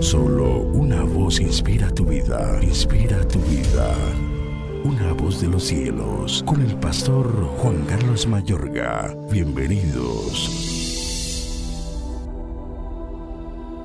Solo 0.00 0.60
una 0.60 1.02
voz 1.02 1.40
inspira 1.40 1.90
tu 1.90 2.04
vida, 2.04 2.58
inspira 2.62 3.26
tu 3.28 3.38
vida. 3.40 3.94
Una 4.84 5.12
voz 5.12 5.40
de 5.40 5.48
los 5.48 5.64
cielos, 5.64 6.42
con 6.46 6.60
el 6.62 6.74
pastor 6.76 7.26
Juan 7.58 7.84
Carlos 7.86 8.26
Mayorga. 8.26 9.16
Bienvenidos. 9.30 10.62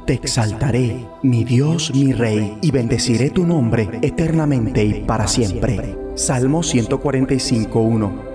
Te 0.05 0.13
exaltaré, 0.13 1.07
mi 1.23 1.43
Dios, 1.43 1.91
mi 1.93 2.13
Rey, 2.13 2.57
y 2.61 2.71
bendeciré 2.71 3.29
tu 3.29 3.45
nombre 3.45 3.99
eternamente 4.01 4.83
y 4.83 5.01
para 5.05 5.27
siempre. 5.27 5.97
Salmo 6.15 6.61
145.1 6.61 8.30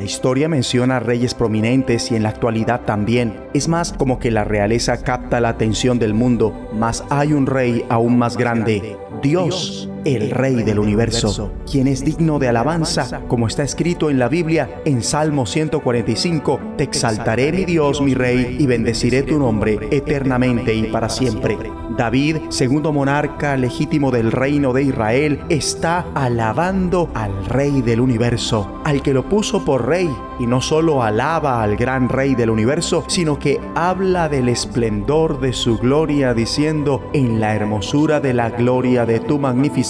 la 0.00 0.06
historia 0.06 0.48
menciona 0.48 0.98
reyes 0.98 1.34
prominentes 1.34 2.10
y 2.10 2.16
en 2.16 2.22
la 2.22 2.30
actualidad 2.30 2.86
también. 2.86 3.38
Es 3.52 3.68
más 3.68 3.92
como 3.92 4.18
que 4.18 4.30
la 4.30 4.44
realeza 4.44 5.02
capta 5.02 5.42
la 5.42 5.50
atención 5.50 5.98
del 5.98 6.14
mundo, 6.14 6.70
mas 6.72 7.04
hay 7.10 7.34
un 7.34 7.44
rey 7.44 7.84
aún 7.90 8.16
más 8.16 8.38
grande, 8.38 8.96
Dios 9.20 9.89
el 10.04 10.30
Rey 10.30 10.62
del 10.62 10.78
universo, 10.78 11.52
quien 11.70 11.86
es 11.86 12.04
digno 12.04 12.38
de 12.38 12.48
alabanza, 12.48 13.22
como 13.28 13.46
está 13.46 13.62
escrito 13.62 14.10
en 14.10 14.18
la 14.18 14.28
Biblia 14.28 14.82
en 14.84 15.02
Salmo 15.02 15.46
145, 15.46 16.60
Te 16.76 16.84
exaltaré 16.84 17.52
mi 17.52 17.64
Dios, 17.64 18.00
mi 18.00 18.14
Rey, 18.14 18.56
y 18.58 18.66
bendeciré 18.66 19.22
tu 19.22 19.38
nombre 19.38 19.78
eternamente 19.90 20.74
y 20.74 20.84
para 20.84 21.08
siempre. 21.08 21.58
David, 21.96 22.36
segundo 22.48 22.92
monarca 22.92 23.56
legítimo 23.56 24.10
del 24.10 24.32
reino 24.32 24.72
de 24.72 24.84
Israel, 24.84 25.40
está 25.48 26.06
alabando 26.14 27.10
al 27.14 27.44
Rey 27.46 27.82
del 27.82 28.00
universo, 28.00 28.80
al 28.84 29.02
que 29.02 29.12
lo 29.12 29.28
puso 29.28 29.64
por 29.64 29.86
Rey, 29.86 30.08
y 30.38 30.46
no 30.46 30.62
solo 30.62 31.02
alaba 31.02 31.62
al 31.62 31.76
gran 31.76 32.08
Rey 32.08 32.34
del 32.34 32.50
universo, 32.50 33.04
sino 33.08 33.38
que 33.38 33.60
habla 33.74 34.28
del 34.28 34.48
esplendor 34.48 35.40
de 35.40 35.52
su 35.52 35.78
gloria, 35.78 36.32
diciendo, 36.32 37.02
en 37.12 37.40
la 37.40 37.54
hermosura 37.54 38.20
de 38.20 38.32
la 38.32 38.50
gloria 38.50 39.04
de 39.04 39.20
tu 39.20 39.38
magnificencia, 39.38 39.89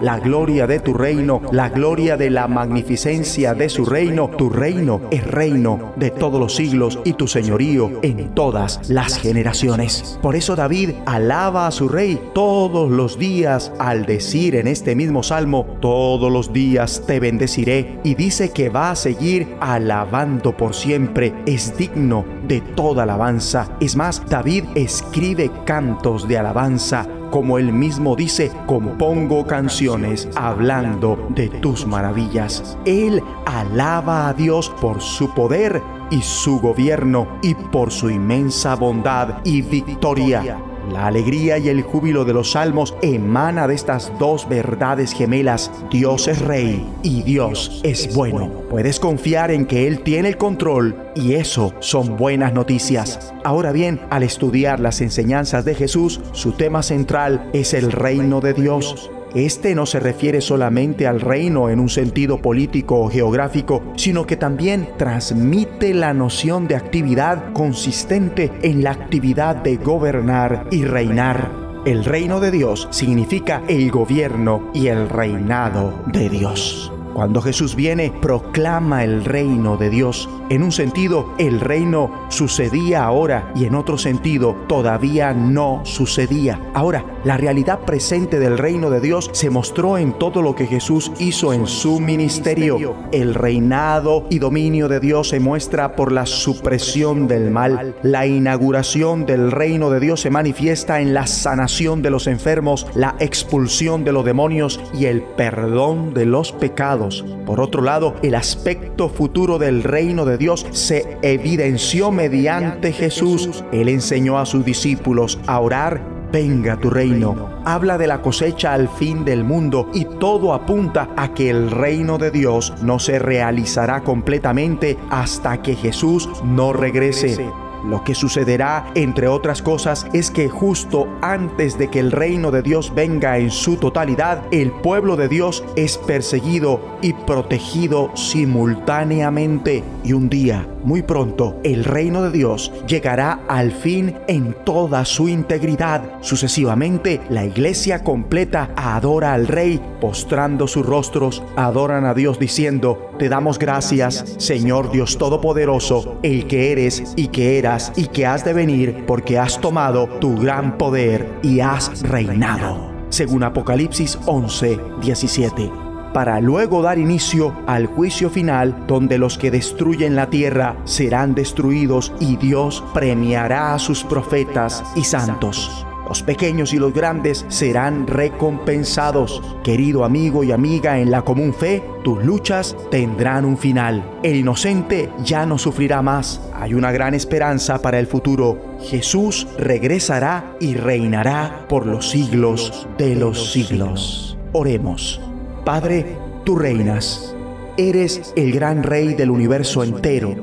la 0.00 0.20
gloria 0.20 0.66
de 0.68 0.78
tu 0.78 0.94
reino, 0.94 1.42
la 1.50 1.68
gloria 1.68 2.16
de 2.16 2.30
la 2.30 2.46
magnificencia 2.46 3.52
de 3.52 3.68
su 3.68 3.84
reino. 3.84 4.30
Tu 4.38 4.48
reino 4.48 5.00
es 5.10 5.26
reino 5.26 5.92
de 5.96 6.10
todos 6.10 6.38
los 6.38 6.54
siglos 6.54 7.00
y 7.04 7.14
tu 7.14 7.26
señorío 7.26 7.90
en 8.02 8.32
todas 8.34 8.88
las 8.88 9.18
generaciones. 9.18 10.20
Por 10.22 10.36
eso 10.36 10.54
David 10.54 10.90
alaba 11.06 11.66
a 11.66 11.72
su 11.72 11.88
rey 11.88 12.20
todos 12.32 12.90
los 12.90 13.18
días 13.18 13.72
al 13.80 14.06
decir 14.06 14.54
en 14.54 14.68
este 14.68 14.94
mismo 14.94 15.24
salmo, 15.24 15.66
todos 15.80 16.30
los 16.30 16.52
días 16.52 17.02
te 17.04 17.18
bendeciré 17.18 17.98
y 18.04 18.14
dice 18.14 18.50
que 18.50 18.68
va 18.68 18.92
a 18.92 18.96
seguir 18.96 19.56
alabando 19.58 20.56
por 20.56 20.74
siempre. 20.74 21.34
Es 21.44 21.76
digno 21.76 22.24
de 22.46 22.60
toda 22.60 23.02
alabanza. 23.02 23.68
Es 23.80 23.96
más, 23.96 24.22
David 24.28 24.64
escribe 24.76 25.50
cantos 25.64 26.28
de 26.28 26.38
alabanza 26.38 27.08
como 27.34 27.58
él 27.58 27.72
mismo 27.72 28.14
dice, 28.14 28.52
compongo 28.64 29.44
canciones 29.44 30.28
hablando 30.36 31.18
de 31.30 31.48
tus 31.48 31.84
maravillas. 31.84 32.78
Él 32.84 33.20
alaba 33.44 34.28
a 34.28 34.34
Dios 34.34 34.70
por 34.80 35.00
su 35.00 35.34
poder 35.34 35.82
y 36.12 36.22
su 36.22 36.60
gobierno 36.60 37.26
y 37.42 37.56
por 37.56 37.90
su 37.90 38.08
inmensa 38.08 38.76
bondad 38.76 39.40
y 39.42 39.62
victoria. 39.62 40.73
La 40.92 41.06
alegría 41.06 41.58
y 41.58 41.68
el 41.68 41.82
júbilo 41.82 42.24
de 42.24 42.34
los 42.34 42.52
salmos 42.52 42.94
emana 43.02 43.66
de 43.66 43.74
estas 43.74 44.12
dos 44.18 44.48
verdades 44.48 45.12
gemelas. 45.12 45.70
Dios 45.90 46.28
es 46.28 46.40
rey 46.40 46.86
y 47.02 47.22
Dios 47.22 47.80
es 47.82 48.14
bueno. 48.14 48.50
Puedes 48.68 49.00
confiar 49.00 49.50
en 49.50 49.66
que 49.66 49.86
Él 49.86 50.02
tiene 50.02 50.28
el 50.28 50.36
control 50.36 50.96
y 51.14 51.34
eso 51.34 51.74
son 51.80 52.16
buenas 52.16 52.52
noticias. 52.52 53.32
Ahora 53.44 53.72
bien, 53.72 54.00
al 54.10 54.22
estudiar 54.22 54.80
las 54.80 55.00
enseñanzas 55.00 55.64
de 55.64 55.74
Jesús, 55.74 56.20
su 56.32 56.52
tema 56.52 56.82
central 56.82 57.50
es 57.52 57.74
el 57.74 57.90
reino 57.90 58.40
de 58.40 58.52
Dios. 58.54 59.10
Este 59.34 59.74
no 59.74 59.84
se 59.84 59.98
refiere 59.98 60.40
solamente 60.40 61.08
al 61.08 61.20
reino 61.20 61.68
en 61.68 61.80
un 61.80 61.88
sentido 61.88 62.38
político 62.38 63.00
o 63.00 63.10
geográfico, 63.10 63.82
sino 63.96 64.26
que 64.26 64.36
también 64.36 64.88
transmite 64.96 65.92
la 65.92 66.14
noción 66.14 66.68
de 66.68 66.76
actividad 66.76 67.52
consistente 67.52 68.52
en 68.62 68.84
la 68.84 68.92
actividad 68.92 69.56
de 69.56 69.76
gobernar 69.76 70.68
y 70.70 70.84
reinar. 70.84 71.50
El 71.84 72.04
reino 72.04 72.38
de 72.38 72.52
Dios 72.52 72.88
significa 72.92 73.62
el 73.68 73.90
gobierno 73.90 74.70
y 74.72 74.86
el 74.86 75.08
reinado 75.08 76.04
de 76.06 76.30
Dios. 76.30 76.92
Cuando 77.14 77.40
Jesús 77.40 77.76
viene, 77.76 78.12
proclama 78.20 79.04
el 79.04 79.24
reino 79.24 79.76
de 79.76 79.88
Dios. 79.88 80.28
En 80.50 80.64
un 80.64 80.72
sentido, 80.72 81.32
el 81.38 81.60
reino 81.60 82.26
sucedía 82.28 83.04
ahora 83.04 83.52
y 83.54 83.66
en 83.66 83.76
otro 83.76 83.98
sentido, 83.98 84.56
todavía 84.66 85.32
no 85.32 85.80
sucedía. 85.84 86.60
Ahora, 86.74 87.04
la 87.22 87.36
realidad 87.36 87.78
presente 87.80 88.40
del 88.40 88.58
reino 88.58 88.90
de 88.90 89.00
Dios 89.00 89.30
se 89.32 89.48
mostró 89.48 89.96
en 89.96 90.18
todo 90.18 90.42
lo 90.42 90.56
que 90.56 90.66
Jesús 90.66 91.12
hizo 91.20 91.52
en 91.52 91.68
su 91.68 92.00
ministerio. 92.00 92.96
El 93.12 93.34
reinado 93.34 94.26
y 94.28 94.40
dominio 94.40 94.88
de 94.88 94.98
Dios 94.98 95.28
se 95.28 95.38
muestra 95.38 95.94
por 95.94 96.10
la 96.10 96.26
supresión 96.26 97.28
del 97.28 97.52
mal. 97.52 97.94
La 98.02 98.26
inauguración 98.26 99.24
del 99.24 99.52
reino 99.52 99.88
de 99.88 100.00
Dios 100.00 100.20
se 100.20 100.30
manifiesta 100.30 101.00
en 101.00 101.14
la 101.14 101.28
sanación 101.28 102.02
de 102.02 102.10
los 102.10 102.26
enfermos, 102.26 102.88
la 102.94 103.14
expulsión 103.20 104.02
de 104.02 104.12
los 104.12 104.24
demonios 104.24 104.80
y 104.92 105.06
el 105.06 105.22
perdón 105.22 106.12
de 106.12 106.26
los 106.26 106.50
pecados 106.50 107.03
por 107.46 107.60
otro 107.60 107.82
lado, 107.82 108.14
el 108.22 108.34
aspecto 108.34 109.08
futuro 109.08 109.58
del 109.58 109.82
reino 109.82 110.24
de 110.24 110.38
Dios 110.38 110.66
se 110.70 111.18
evidenció 111.22 112.10
mediante 112.10 112.92
Jesús. 112.92 113.64
Él 113.72 113.88
enseñó 113.88 114.38
a 114.38 114.46
sus 114.46 114.64
discípulos 114.64 115.38
a 115.46 115.60
orar 115.60 116.14
venga 116.34 116.76
tu 116.76 116.90
reino. 116.90 117.60
Habla 117.64 117.96
de 117.96 118.08
la 118.08 118.20
cosecha 118.20 118.72
al 118.72 118.88
fin 118.88 119.24
del 119.24 119.44
mundo 119.44 119.88
y 119.94 120.04
todo 120.04 120.52
apunta 120.52 121.08
a 121.16 121.32
que 121.32 121.48
el 121.48 121.70
reino 121.70 122.18
de 122.18 122.32
Dios 122.32 122.72
no 122.82 122.98
se 122.98 123.20
realizará 123.20 124.00
completamente 124.00 124.98
hasta 125.10 125.62
que 125.62 125.76
Jesús 125.76 126.28
no 126.42 126.72
regrese. 126.72 127.48
Lo 127.84 128.02
que 128.02 128.14
sucederá, 128.14 128.90
entre 128.94 129.28
otras 129.28 129.60
cosas, 129.60 130.06
es 130.12 130.30
que 130.30 130.48
justo 130.48 131.06
antes 131.20 131.78
de 131.78 131.88
que 131.90 132.00
el 132.00 132.12
reino 132.12 132.50
de 132.50 132.62
Dios 132.62 132.94
venga 132.94 133.38
en 133.38 133.50
su 133.50 133.76
totalidad, 133.76 134.42
el 134.50 134.72
pueblo 134.72 135.16
de 135.16 135.28
Dios 135.28 135.64
es 135.76 135.98
perseguido 135.98 136.80
y 137.02 137.12
protegido 137.12 138.10
simultáneamente. 138.16 139.84
Y 140.02 140.14
un 140.14 140.30
día, 140.30 140.66
muy 140.84 141.02
pronto, 141.02 141.58
el 141.64 141.84
reino 141.84 142.22
de 142.22 142.30
Dios 142.30 142.72
llegará 142.86 143.40
al 143.48 143.72
fin 143.72 144.14
en 144.28 144.54
toda 144.64 145.04
su 145.04 145.28
integridad. 145.28 146.02
Sucesivamente, 146.20 147.20
la 147.30 147.44
iglesia 147.44 148.04
completa 148.04 148.70
adora 148.76 149.34
al 149.34 149.48
rey, 149.48 149.80
postrando 150.00 150.68
sus 150.68 150.84
rostros, 150.84 151.42
adoran 151.56 152.04
a 152.04 152.14
Dios 152.14 152.38
diciendo, 152.38 153.10
te 153.18 153.28
damos 153.28 153.58
gracias, 153.58 154.36
Señor 154.38 154.92
Dios 154.92 155.18
Todopoderoso, 155.18 156.18
el 156.22 156.46
que 156.46 156.72
eres 156.72 157.14
y 157.16 157.28
que 157.28 157.58
eras 157.58 157.92
y 157.96 158.06
que 158.08 158.26
has 158.26 158.44
de 158.44 158.52
venir 158.52 159.04
porque 159.06 159.38
has 159.38 159.60
tomado 159.60 160.06
tu 160.20 160.36
gran 160.36 160.78
poder 160.78 161.28
y 161.42 161.60
has 161.60 162.02
reinado. 162.02 162.92
Según 163.08 163.44
Apocalipsis 163.44 164.18
11, 164.26 164.78
17 165.00 165.83
para 166.14 166.40
luego 166.40 166.80
dar 166.80 166.98
inicio 166.98 167.54
al 167.66 167.86
juicio 167.86 168.30
final 168.30 168.86
donde 168.86 169.18
los 169.18 169.36
que 169.36 169.50
destruyen 169.50 170.16
la 170.16 170.30
tierra 170.30 170.76
serán 170.84 171.34
destruidos 171.34 172.12
y 172.20 172.36
Dios 172.36 172.82
premiará 172.94 173.74
a 173.74 173.78
sus 173.78 174.04
profetas 174.04 174.82
y 174.96 175.04
santos. 175.04 175.84
Los 176.08 176.22
pequeños 176.22 176.72
y 176.74 176.78
los 176.78 176.92
grandes 176.92 177.44
serán 177.48 178.06
recompensados. 178.06 179.42
Querido 179.64 180.04
amigo 180.04 180.44
y 180.44 180.52
amiga 180.52 180.98
en 180.98 181.10
la 181.10 181.22
común 181.22 181.54
fe, 181.54 181.82
tus 182.04 182.22
luchas 182.22 182.76
tendrán 182.90 183.44
un 183.44 183.56
final. 183.56 184.04
El 184.22 184.36
inocente 184.36 185.10
ya 185.24 185.46
no 185.46 185.58
sufrirá 185.58 186.02
más. 186.02 186.40
Hay 186.54 186.74
una 186.74 186.92
gran 186.92 187.14
esperanza 187.14 187.80
para 187.80 187.98
el 187.98 188.06
futuro. 188.06 188.76
Jesús 188.82 189.48
regresará 189.58 190.54
y 190.60 190.74
reinará 190.74 191.66
por 191.68 191.86
los 191.86 192.10
siglos 192.10 192.86
de 192.98 193.16
los 193.16 193.52
siglos. 193.52 194.38
Oremos. 194.52 195.20
Padre, 195.64 196.18
tú 196.44 196.56
reinas. 196.56 197.34
Eres 197.78 198.34
el 198.36 198.52
gran 198.52 198.82
rey 198.82 199.14
del 199.14 199.30
universo 199.30 199.82
entero. 199.82 200.34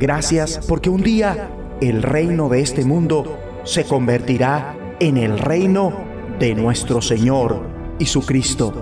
Gracias 0.00 0.60
porque 0.68 0.90
un 0.90 1.02
día 1.02 1.50
el 1.80 2.02
reino 2.02 2.48
de 2.48 2.60
este 2.60 2.84
mundo 2.84 3.38
se 3.62 3.84
convertirá 3.84 4.76
en 4.98 5.16
el 5.16 5.38
reino 5.38 5.92
de 6.40 6.56
nuestro 6.56 7.00
Señor 7.00 7.62
y 8.00 8.06
su 8.06 8.26
Cristo. 8.26 8.72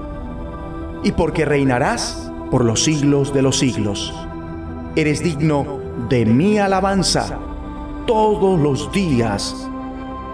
Y 1.05 1.13
porque 1.13 1.45
reinarás 1.45 2.33
por 2.51 2.65
los 2.65 2.83
siglos 2.83 3.35
de 3.35 3.43
los 3.43 3.59
siglos. 3.59 4.15
Eres 4.97 5.23
digno 5.23 5.81
de 6.09 6.25
mi 6.25 6.59
alabanza. 6.59 7.39
Todos 8.07 8.59
los 8.59 8.91
días 8.93 9.69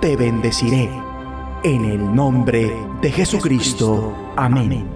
te 0.00 0.16
bendeciré. 0.16 0.88
En 1.64 1.84
el 1.84 2.14
nombre 2.14 2.72
de 3.02 3.10
Jesucristo. 3.10 4.14
Amén. 4.36 4.95